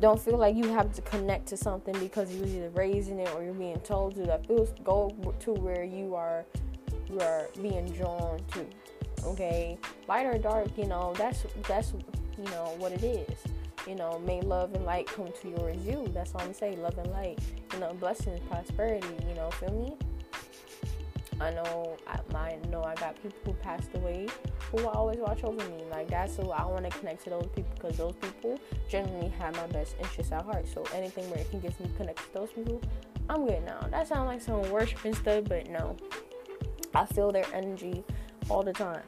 [0.00, 3.44] Don't feel like you have to connect to something because you're either raising it or
[3.44, 4.22] you're being told to.
[4.24, 5.10] That feels go
[5.40, 6.44] to where you are,
[7.08, 8.66] you are being drawn to.
[9.24, 11.92] Okay, light or dark, you know, that's that's
[12.36, 13.38] you know what it is
[13.86, 16.08] you know, may love and light come to yours you.
[16.14, 16.82] That's all I'm saying.
[16.82, 17.38] Love and light.
[17.72, 20.13] You know, blessings, prosperity, you know, feel me?
[21.40, 24.28] I know I, know I got people who passed away
[24.70, 25.84] who always watch over me.
[25.90, 29.54] Like that's who I want to connect to those people because those people generally have
[29.56, 30.66] my best interests at heart.
[30.72, 32.80] So anything where it can get me connected to those people,
[33.28, 33.86] I'm good now.
[33.90, 35.96] That sounds like some worship and stuff, but no.
[36.94, 38.04] I feel their energy
[38.48, 39.02] all the time.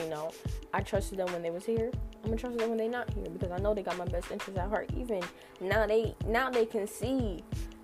[0.00, 0.30] You know,
[0.72, 1.90] I trusted them when they was here.
[2.24, 4.30] I'm gonna trust them when they not here because I know they got my best
[4.30, 4.90] interests at heart.
[4.96, 5.22] Even
[5.60, 7.42] now they now they can see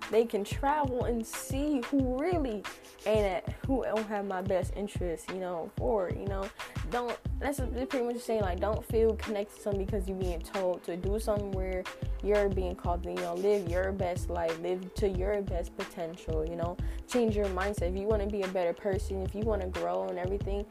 [0.09, 2.63] they can travel and see who really
[3.05, 6.49] ain't at who don't have my best interest, you know, for you know.
[6.89, 10.83] Don't that's pretty much saying like don't feel connected to something because you're being told
[10.83, 11.83] to do something where
[12.23, 16.45] you're being called to, you know, live your best life, live to your best potential,
[16.45, 16.75] you know,
[17.07, 17.83] change your mindset.
[17.83, 20.65] If you want to be a better person, if you want to grow and everything,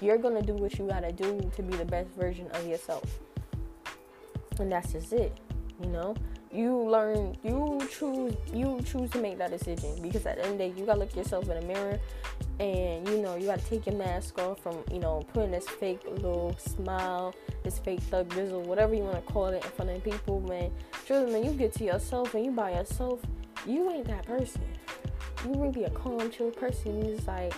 [0.00, 3.04] you're gonna do what you gotta do to be the best version of yourself.
[4.60, 5.36] And that's just it,
[5.82, 6.14] you know
[6.54, 10.58] you learn you choose you choose to make that decision because at the end of
[10.58, 11.98] the day you gotta look yourself in the mirror
[12.60, 16.00] and you know you gotta take your mask off from you know putting this fake
[16.08, 20.04] little smile this fake thug drizzle whatever you want to call it in front of
[20.04, 20.70] people man.
[21.06, 23.20] Truly when you get to yourself and you by yourself
[23.66, 24.62] you ain't that person.
[25.44, 27.02] You really a calm chill person.
[27.04, 27.54] You just like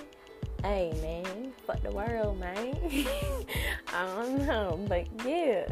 [0.63, 2.79] hey man fuck the world man.
[3.93, 5.67] I don't know but yeah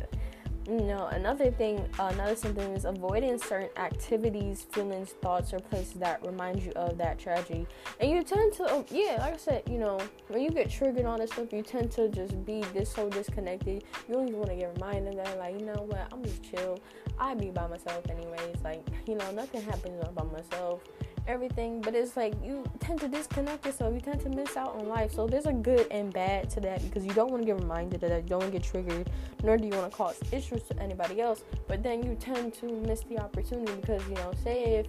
[0.66, 6.24] you know, another thing, another symptom is avoiding certain activities, feelings, thoughts, or places that
[6.24, 7.66] remind you of that tragedy.
[8.00, 11.05] And you tend to, um, yeah, like I said, you know, when you get triggered
[11.05, 13.85] on this stuff, you tend to just be this so disconnected.
[14.09, 16.42] You don't even want to get reminded of that, like, you know what, I'm just
[16.42, 16.79] chill.
[17.18, 18.57] I be by myself anyways.
[18.62, 20.83] Like, you know, nothing happens by myself.
[21.27, 21.81] Everything.
[21.81, 23.95] But it's like you tend to disconnect yourself.
[23.95, 25.13] You tend to miss out on life.
[25.13, 28.03] So there's a good and bad to that because you don't want to get reminded
[28.03, 28.23] of that.
[28.23, 29.11] You don't want to get triggered,
[29.43, 31.45] nor do you want to cause issues to anybody else.
[31.69, 34.87] But then you tend to miss the opportunity because you know, say if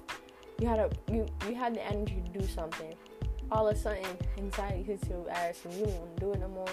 [0.60, 2.94] you had a you you had the energy to do something,
[3.52, 4.06] all of a sudden
[4.38, 6.66] anxiety hits your ass and you don't want to do it no more.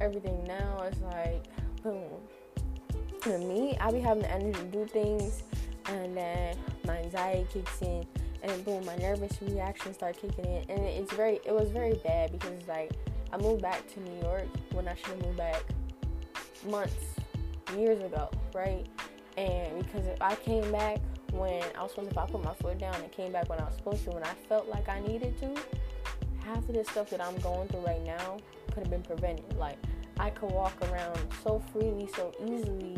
[0.00, 1.44] Everything now is like
[1.82, 2.10] boom.
[3.22, 5.42] To me, I be having the energy to do things,
[5.86, 6.56] and then
[6.86, 8.06] my anxiety kicks in
[8.50, 12.32] and boom, my nervous reaction started kicking in, and it's very, it was very bad
[12.32, 12.92] because like
[13.32, 15.62] I moved back to New York when I should have moved back
[16.68, 17.04] months,
[17.76, 18.86] years ago, right?
[19.36, 21.00] And because if I came back
[21.32, 23.60] when I was supposed to, if I put my foot down and came back when
[23.60, 25.54] I was supposed to, when I felt like I needed to,
[26.44, 28.38] half of the stuff that I'm going through right now
[28.72, 29.56] could have been prevented.
[29.56, 29.78] Like
[30.18, 32.96] I could walk around so freely, so easily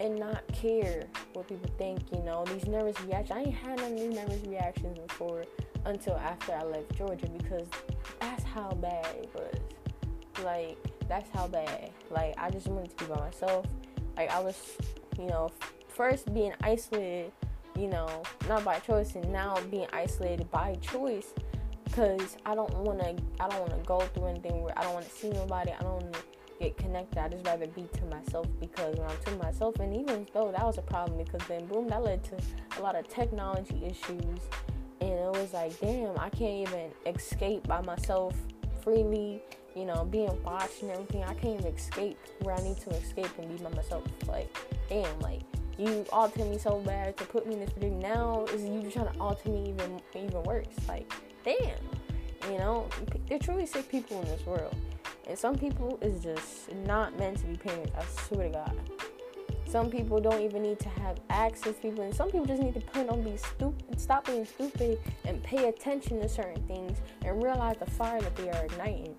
[0.00, 3.30] and not care what people think, you know, these nervous reactions.
[3.30, 5.44] I ain't had of these nervous reactions before
[5.84, 7.68] until after I left Georgia because
[8.20, 10.44] that's how bad it was.
[10.44, 10.76] Like,
[11.08, 11.90] that's how bad.
[12.10, 13.66] Like, I just wanted to be by myself.
[14.16, 14.76] Like, I was,
[15.18, 15.50] you know,
[15.88, 17.32] first being isolated,
[17.76, 21.34] you know, not by choice, and now being isolated by choice
[21.84, 24.94] because I don't want to, I don't want to go through anything where I don't
[24.94, 25.72] want to see nobody.
[25.72, 26.20] I don't want to
[26.60, 27.18] get connected.
[27.18, 30.64] I just rather be to myself because when I'm to myself, and even though that
[30.64, 32.36] was a problem, because then boom, that led to
[32.78, 34.40] a lot of technology issues,
[35.00, 38.34] and it was like, damn, I can't even escape by myself
[38.82, 39.42] freely.
[39.74, 43.30] You know, being watched and everything, I can't even escape where I need to escape
[43.38, 44.04] and be by myself.
[44.28, 44.56] Like,
[44.88, 45.40] damn, like
[45.78, 48.02] you alter me so bad to put me in this predicament.
[48.02, 50.66] Now is you just trying to alter me even even worse.
[50.86, 51.12] Like,
[51.44, 51.58] damn,
[52.50, 52.88] you know,
[53.28, 54.74] there are truly sick people in this world.
[55.26, 57.92] And some people is just not meant to be parents.
[57.96, 58.90] I swear to God.
[59.66, 62.80] Some people don't even need to have access people, and some people just need to
[62.80, 67.76] plan on being stupid, stop being stupid, and pay attention to certain things and realize
[67.78, 69.16] the fire that they are igniting.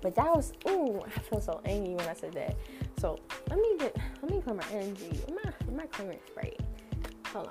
[0.00, 2.56] But that was ooh, I feel so angry when I said that.
[2.98, 3.18] So
[3.50, 5.20] let me get let me clear my energy.
[5.28, 6.60] Am I am I clearing right?
[7.32, 7.48] Hold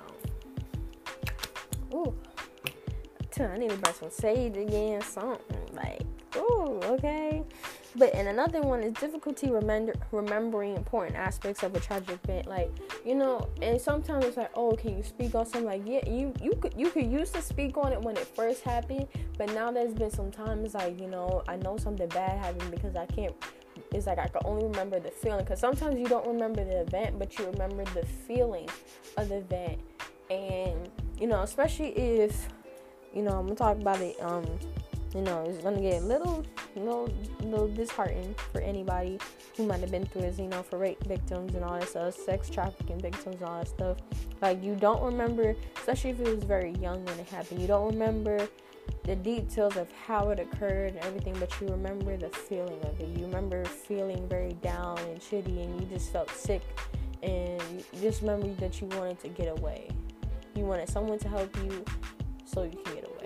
[1.92, 1.98] on.
[1.98, 2.14] Ooh.
[3.40, 6.02] I need to brush some sage again, something like
[6.36, 7.42] ooh, okay.
[7.96, 12.46] But and another one is difficulty remember, remembering important aspects of a tragic event.
[12.46, 12.70] Like
[13.04, 15.64] you know, and sometimes it's like, oh, can you speak on something?
[15.64, 18.62] Like yeah, you you could you could used to speak on it when it first
[18.62, 22.70] happened, but now there's been some times like you know I know something bad happened
[22.70, 23.34] because I can't.
[23.92, 27.18] It's like I can only remember the feeling because sometimes you don't remember the event,
[27.18, 28.68] but you remember the feeling
[29.16, 29.80] of the event,
[30.30, 32.48] and you know, especially if
[33.14, 34.16] you know I'm gonna talk about it.
[34.20, 34.44] Um,
[35.14, 36.44] you know, it's gonna get a little,
[36.76, 37.08] little,
[37.40, 39.18] little disheartening for anybody
[39.56, 42.14] who might have been through this, you know, for rape victims and all that stuff,
[42.14, 43.96] sex trafficking victims and all that stuff.
[44.42, 47.90] Like you don't remember, especially if it was very young when it happened, you don't
[47.90, 48.46] remember
[49.04, 53.08] the details of how it occurred and everything, but you remember the feeling of it.
[53.18, 56.62] You remember feeling very down and shitty, and you just felt sick,
[57.22, 59.88] and you just remember that you wanted to get away.
[60.54, 61.84] You wanted someone to help you
[62.44, 63.17] so you can get away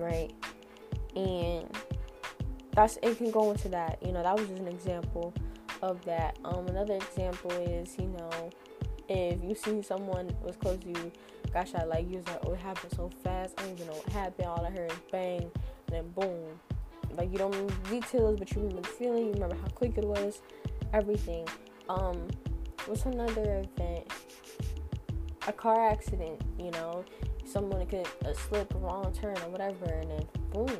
[0.00, 0.32] right?
[1.16, 1.68] And
[2.74, 3.98] that's it can go into that.
[4.04, 5.34] You know, that was just an example
[5.82, 6.38] of that.
[6.44, 8.50] Um, another example is, you know,
[9.08, 11.12] if you see someone was close to you,
[11.52, 13.54] gosh, I like you, it's like, oh, it happened so fast.
[13.58, 14.48] I don't even know what happened.
[14.48, 15.50] All I heard is bang, and
[15.88, 16.58] then boom.
[17.16, 19.26] Like you don't remember details, but you remember the feeling.
[19.26, 20.40] You remember how quick it was,
[20.94, 21.46] everything.
[21.88, 22.26] Um,
[22.86, 24.10] what's another event?
[25.46, 26.40] A car accident.
[26.58, 27.04] You know,
[27.52, 30.78] someone could uh, slip a wrong turn or whatever, and then boom,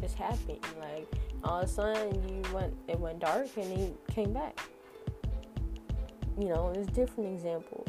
[0.00, 0.64] this happened.
[0.80, 1.06] Like
[1.44, 4.58] all of a sudden, you went it went dark, and he came back.
[6.38, 7.88] You know, there's different examples.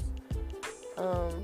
[0.98, 1.44] Um,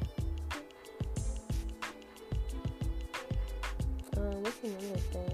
[4.17, 5.33] uh, what's another thing?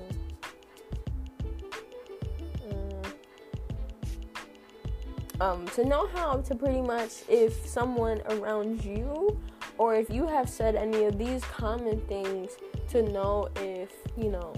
[5.40, 9.40] Uh, um, to know how to pretty much if someone around you
[9.80, 12.52] or if you have said any of these common things
[12.90, 14.54] to know if you know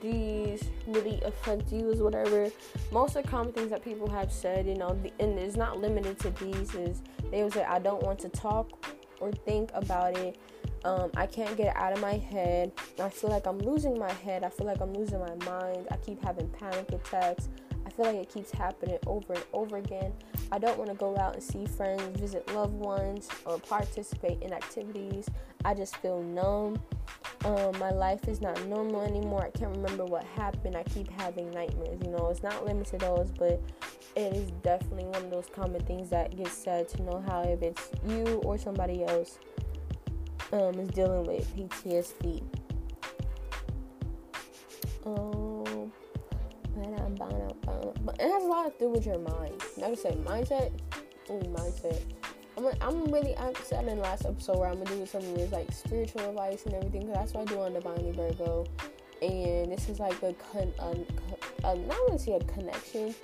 [0.00, 2.50] these really affect you is whatever
[2.90, 6.18] most of the common things that people have said you know and it's not limited
[6.18, 10.36] to these is they would say i don't want to talk or think about it.
[10.84, 12.72] Um, i can't get it out of my head.
[13.00, 14.44] I feel like i'm losing my head.
[14.44, 15.88] I feel like i'm losing my mind.
[15.90, 17.48] I keep having panic attacks
[17.96, 20.12] feel like it keeps happening over and over again.
[20.52, 24.52] I don't want to go out and see friends, visit loved ones, or participate in
[24.52, 25.28] activities.
[25.64, 26.80] I just feel numb.
[27.44, 29.44] Um, my life is not normal anymore.
[29.44, 30.76] I can't remember what happened.
[30.76, 32.00] I keep having nightmares.
[32.04, 33.60] You know, it's not limited to those, but
[34.16, 37.62] it is definitely one of those common things that gets said to know how if
[37.62, 39.38] it's you or somebody else.
[40.52, 42.42] um, is dealing with PTSD.
[45.06, 45.33] Um,
[48.04, 49.60] but it has a lot to do with your mind.
[49.78, 50.72] Like I said, mindset.
[51.30, 52.00] Ooh, mindset.
[52.56, 55.52] I'm, I'm really I said in the last episode where I'm gonna do something that's
[55.52, 58.66] like spiritual advice and everything because that's what I do on Divinely Virgo,
[59.22, 63.14] and this is like a con, a, a, not really say a connection,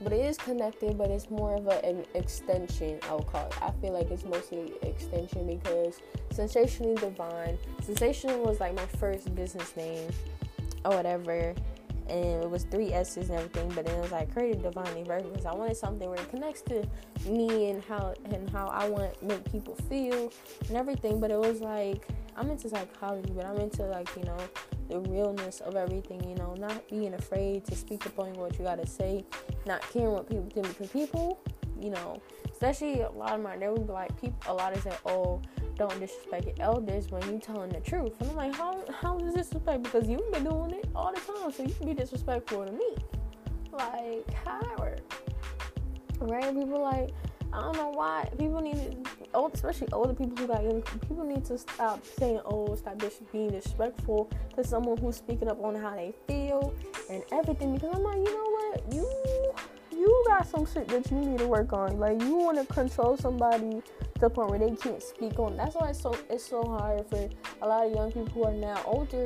[0.00, 2.98] but it is connected, but it's more of a, an extension.
[3.08, 3.62] I would call it.
[3.62, 7.58] I feel like it's mostly extension because sensationally divine.
[7.82, 10.08] Sensational was like my first business name
[10.84, 11.54] or whatever,
[12.08, 13.68] and it was three S's and everything.
[13.74, 16.86] But then it was like created divinely because I wanted something where it connects to
[17.26, 20.32] me and how and how I want make people feel
[20.68, 21.20] and everything.
[21.20, 22.06] But it was like
[22.36, 24.38] I'm into psychology, but I'm into like you know
[24.88, 26.22] the realness of everything.
[26.28, 29.24] You know, not being afraid to speak upon what you gotta say,
[29.66, 31.40] not caring what people think because people,
[31.80, 34.38] you know, especially a lot of my there would be like people.
[34.46, 35.42] A lot of say, oh
[35.78, 38.12] don't disrespect your elders when you telling the truth.
[38.20, 39.84] And I'm like, how how is this disrespect?
[39.84, 42.96] Because you've been doing it all the time, so you can be disrespectful to me.
[43.72, 44.60] Like, how?
[46.18, 46.52] Right?
[46.52, 47.10] People like,
[47.52, 48.96] I don't know why people need to,
[49.32, 53.00] old, especially older people who got young people need to stop saying, oh, stop
[53.32, 56.74] being disrespectful to someone who's speaking up on how they feel
[57.08, 57.74] and everything.
[57.74, 59.54] Because I'm like, you know what, you
[59.92, 61.98] you got some shit that you need to work on.
[61.98, 63.70] Like you want to control somebody
[64.14, 65.56] to the point where they can't speak on.
[65.56, 67.28] That's why it's so it's so hard for
[67.62, 69.24] a lot of young people who are now older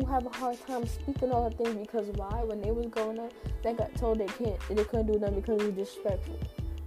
[0.00, 2.42] who have a hard time speaking all the things because why?
[2.44, 3.32] When they was growing up,
[3.62, 6.38] they got told they can't they couldn't do nothing because it was disrespectful.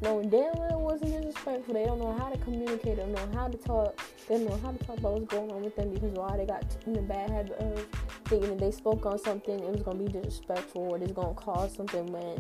[0.01, 1.73] Knowing damn well it wasn't disrespectful.
[1.73, 2.97] They don't know how to communicate.
[2.97, 3.99] They don't know how to talk.
[4.27, 6.37] They don't know how to talk about what's going on with them because why?
[6.37, 7.85] They got in the bad habit of
[8.27, 11.73] thinking that they spoke on something, it was gonna be disrespectful or it's gonna cause
[11.73, 12.37] something when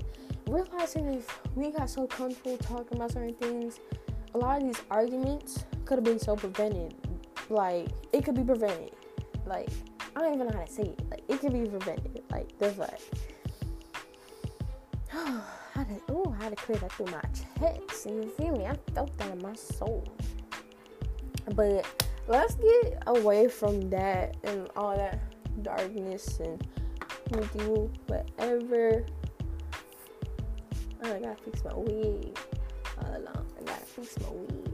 [0.47, 3.79] realizing if we got so comfortable talking about certain things,
[4.33, 6.93] a lot of these arguments could have been so prevented.
[7.49, 8.91] Like it could be prevented.
[9.45, 9.69] Like
[10.17, 11.11] I don't even know how to say it.
[11.11, 12.23] Like it can be prevented.
[12.31, 12.99] Like there's like
[15.09, 18.07] how to oh how to clear that through my chest.
[18.07, 18.65] You feel me?
[18.65, 20.03] I felt that in my soul.
[21.53, 21.85] But
[22.27, 25.19] let's get away from that and all that
[25.61, 26.65] darkness and
[27.29, 29.05] with you whatever.
[31.03, 32.35] Oh, I gotta fix my wig.
[32.97, 34.67] Hold on, I gotta fix my wig.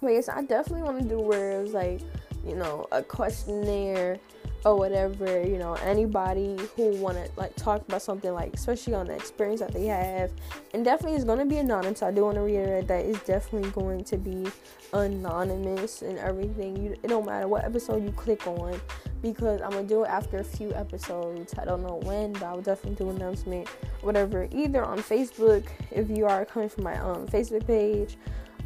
[0.00, 2.00] But yes, I definitely want to do where it was like,
[2.46, 4.18] you know, a questionnaire
[4.64, 9.06] or whatever, you know, anybody who want to like talk about something like, especially on
[9.06, 10.32] the experience that they have,
[10.74, 12.02] and definitely is going to be anonymous.
[12.02, 14.46] I do want to reiterate that it's definitely going to be
[14.92, 16.76] anonymous and everything.
[16.82, 18.80] You, it don't matter what episode you click on
[19.22, 21.54] because I'm gonna do it after a few episodes.
[21.58, 23.68] I don't know when, but I'll definitely do an announcement,
[24.02, 28.16] whatever, either on Facebook if you are coming from my um Facebook page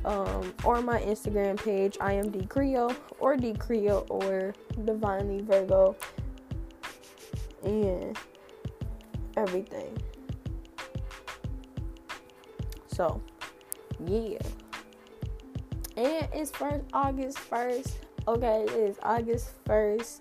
[0.04, 1.96] um, or my Instagram page.
[2.00, 5.96] I am D Creole or Creole or Divinely Virgo
[7.62, 8.16] and
[9.36, 9.96] everything.
[12.88, 13.20] So,
[14.06, 14.38] yeah.
[15.96, 17.92] And it's first August 1st.
[18.28, 20.20] Okay, it is August 1st.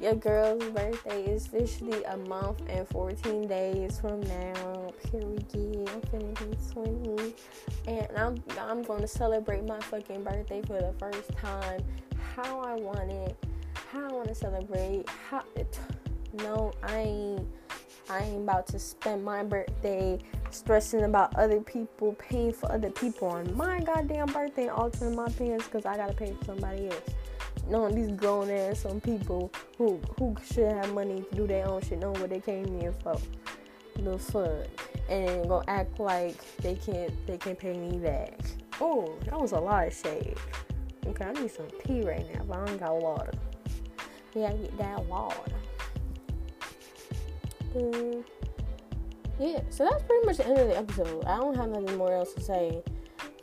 [0.00, 4.90] Your girl's birthday is officially a month and 14 days from now.
[5.10, 5.44] Period.
[5.54, 7.34] I'm finna be 20.
[7.86, 11.84] And I'm I'm gonna celebrate my fucking birthday for the first time.
[12.34, 13.36] How I want it.
[13.92, 15.06] How I wanna celebrate.
[15.28, 15.78] How it
[16.32, 17.48] no, I ain't
[18.08, 20.18] I ain't about to spend my birthday
[20.50, 25.66] stressing about other people, paying for other people on my goddamn birthday, altering my pants
[25.66, 27.14] because I gotta pay for somebody else
[27.68, 31.80] knowing these grown ass some people who who should have money to do their own
[31.82, 33.16] shit, know what they came here for,
[33.98, 34.64] the fun,
[35.08, 38.38] and gonna act like they can't they can't pay me back.
[38.80, 40.36] Oh, that was a lot of shade.
[41.06, 43.32] Okay, I need some tea right now, but I don't got water.
[44.34, 45.52] Yeah, get that water.
[47.76, 48.24] Um,
[49.38, 51.24] yeah, so that's pretty much the end of the episode.
[51.24, 52.82] I don't have nothing more else to say.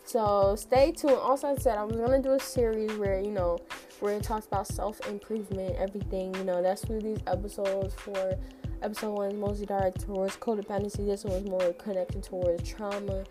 [0.04, 1.16] So stay tuned.
[1.16, 3.58] Also, I said I was gonna do a series where you know
[4.00, 6.34] where it talks about self improvement, everything.
[6.36, 8.38] You know, that's what these episodes for.
[8.84, 11.06] Episode one is mostly directed towards codependency.
[11.06, 13.24] This one is more connected towards trauma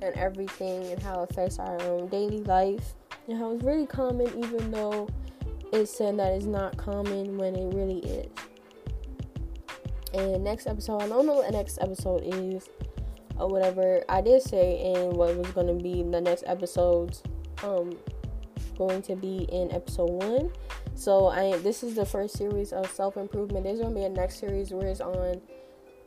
[0.00, 2.94] and everything and how it affects our own daily life
[3.26, 5.08] and how it's really common, even though
[5.72, 8.30] it's said that it's not common when it really is.
[10.14, 12.68] And next episode, I don't know what the next episode is
[13.38, 14.04] or whatever.
[14.08, 17.22] I did say in what was going to be the next episodes
[17.64, 17.96] um
[18.76, 20.52] going to be in episode one.
[20.94, 23.64] So I this is the first series of self improvement.
[23.64, 25.40] There's gonna be a next series where it's on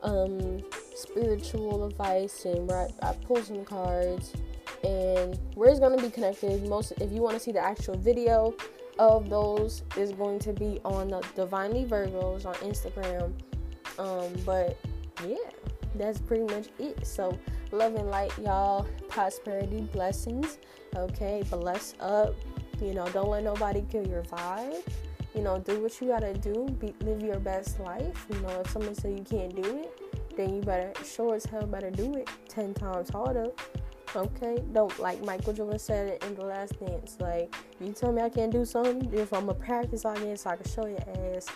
[0.02, 0.62] um
[0.94, 4.32] spiritual advice and where I, I pull some cards
[4.84, 6.66] and we're going to be connected.
[6.68, 8.54] Most, if you want to see the actual video
[8.98, 13.32] of those, is going to be on the Divinely Virgos on Instagram.
[13.98, 14.78] Um, but
[15.26, 15.36] yeah,
[15.94, 17.06] that's pretty much it.
[17.06, 17.38] So,
[17.72, 18.86] love and light, y'all.
[19.08, 20.58] Prosperity, blessings.
[20.96, 22.34] Okay, bless up.
[22.80, 24.82] You know, don't let nobody kill your vibe.
[25.34, 26.66] You know, do what you gotta do.
[26.80, 28.26] Be, live your best life.
[28.30, 31.66] You know, if someone say you can't do it, then you better sure as hell
[31.66, 33.50] better do it ten times harder.
[34.14, 37.18] Okay, don't like Michael Jordan said it in the last dance.
[37.20, 40.56] Like, you tell me I can't do something, if I'm a practice audience, so I
[40.56, 41.48] can show your ass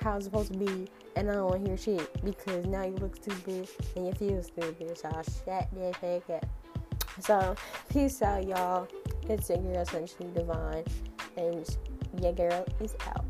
[0.00, 2.96] how it's supposed to be, and I don't want to hear shit because now you
[2.96, 4.98] look stupid and you feel stupid.
[4.98, 6.63] So I'll shut that fuck up.
[7.20, 7.54] So,
[7.90, 8.88] peace out, y'all.
[9.28, 10.84] It's your girl, Sensationally Divine,
[11.36, 11.76] and
[12.20, 13.24] your girl is out.